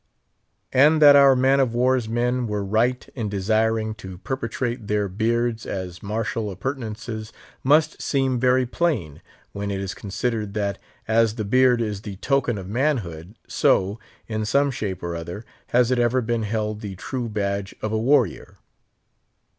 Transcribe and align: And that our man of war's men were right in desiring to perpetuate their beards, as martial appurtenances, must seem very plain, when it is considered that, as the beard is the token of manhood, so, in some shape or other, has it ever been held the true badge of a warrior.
And 0.73 0.99
that 0.99 1.15
our 1.15 1.35
man 1.35 1.59
of 1.59 1.75
war's 1.75 2.09
men 2.09 2.47
were 2.47 2.65
right 2.65 3.07
in 3.13 3.29
desiring 3.29 3.93
to 4.01 4.17
perpetuate 4.17 4.87
their 4.87 5.07
beards, 5.07 5.63
as 5.67 6.01
martial 6.01 6.49
appurtenances, 6.49 7.31
must 7.63 8.01
seem 8.01 8.39
very 8.39 8.65
plain, 8.65 9.21
when 9.51 9.69
it 9.69 9.79
is 9.79 9.93
considered 9.93 10.55
that, 10.55 10.79
as 11.07 11.35
the 11.35 11.45
beard 11.45 11.81
is 11.83 12.01
the 12.01 12.15
token 12.15 12.57
of 12.57 12.67
manhood, 12.67 13.35
so, 13.47 13.99
in 14.27 14.43
some 14.43 14.71
shape 14.71 15.03
or 15.03 15.15
other, 15.15 15.45
has 15.67 15.91
it 15.91 15.99
ever 15.99 16.19
been 16.19 16.41
held 16.41 16.81
the 16.81 16.95
true 16.95 17.29
badge 17.29 17.75
of 17.79 17.91
a 17.91 17.99
warrior. 17.99 18.57